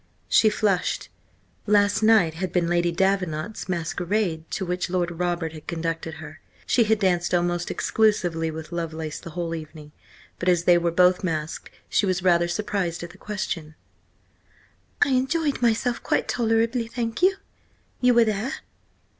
She 0.27 0.49
flushed. 0.49 1.09
Last 1.67 2.01
night 2.01 2.33
had 2.33 2.51
been 2.51 2.67
Lady 2.67 2.91
Davenant's 2.91 3.69
masquerade, 3.69 4.49
to 4.49 4.65
which 4.65 4.89
Lord 4.89 5.11
Robert 5.19 5.53
had 5.53 5.67
conducted 5.67 6.15
her. 6.15 6.41
She 6.65 6.85
had 6.85 6.97
danced 6.97 7.35
almost 7.35 7.69
exclusively 7.69 8.49
with 8.49 8.71
Lovelace 8.71 9.19
the 9.19 9.29
whole 9.37 9.53
evening, 9.53 9.91
but 10.39 10.49
as 10.49 10.63
they 10.63 10.79
were 10.79 10.89
both 10.89 11.23
masked, 11.23 11.69
she 11.87 12.07
was 12.07 12.23
rather 12.23 12.47
surprised 12.47 13.03
at 13.03 13.11
the 13.11 13.19
question. 13.19 13.75
"I 15.03 15.09
enjoyed 15.09 15.61
myself 15.61 16.01
quite 16.01 16.27
tolerably, 16.27 16.87
thank 16.87 17.21
you. 17.21 17.35
You 17.99 18.15
were 18.15 18.25
there?" 18.25 18.53